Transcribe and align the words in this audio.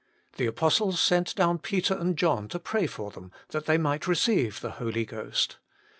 The 0.37 0.47
apostles 0.47 0.99
sent 0.99 1.35
down 1.35 1.59
Peter 1.59 1.93
and 1.93 2.17
John 2.17 2.47
to 2.47 2.57
pray 2.57 2.87
for 2.87 3.11
them, 3.11 3.31
that 3.49 3.67
they 3.67 3.77
might 3.77 4.07
receive 4.07 4.59
the 4.59 4.71
Holy 4.71 5.05
Ghost. 5.05 5.57